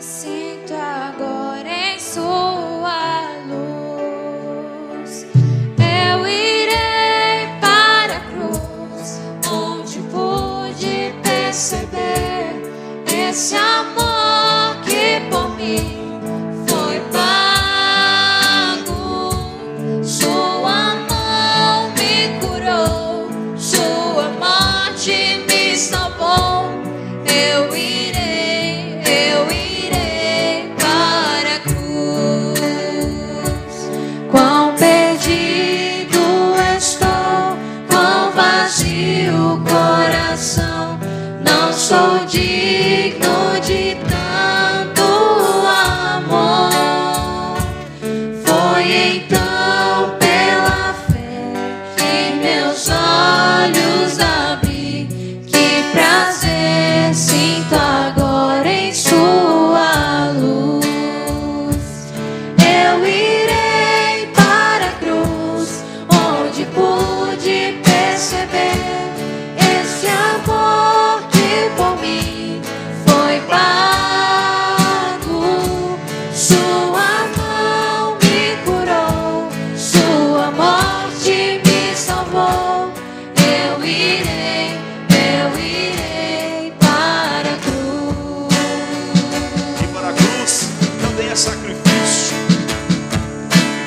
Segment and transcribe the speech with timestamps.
[0.00, 5.24] Sinto agora em sua luz.
[5.78, 12.60] Eu irei para a cruz, onde pude perceber
[13.06, 13.69] esse amor.
[41.90, 45.02] Sou digno de tanto
[46.14, 46.70] amor.
[48.44, 48.84] Foi
[49.16, 51.50] então pela fé
[51.96, 54.39] que meus olhos abri.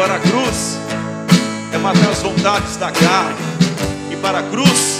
[0.00, 0.78] Para a cruz
[1.74, 3.36] é matar as vontades da carne.
[4.10, 4.98] E para a cruz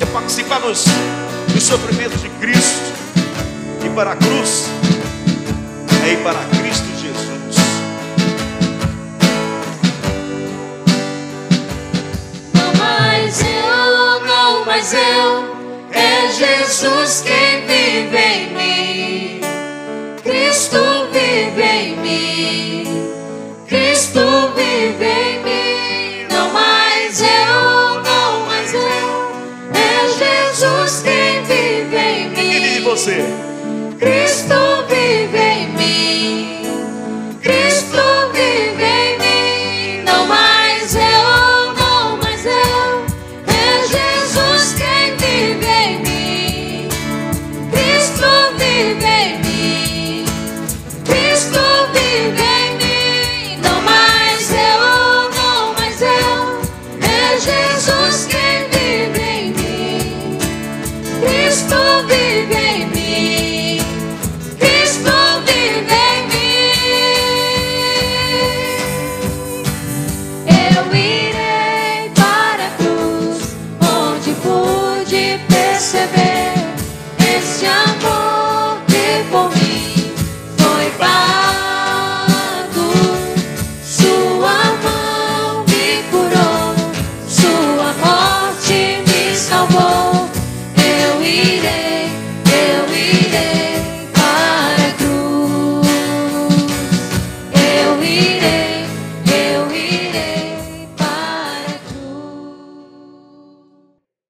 [0.00, 0.84] é participar dos,
[1.52, 2.94] dos sofrimentos de Cristo.
[3.84, 4.70] E para a cruz
[6.04, 7.56] é ir para Cristo Jesus.
[12.54, 15.56] Não mais eu, não mais eu,
[15.90, 17.45] é Jesus quem
[33.98, 34.86] Cristo.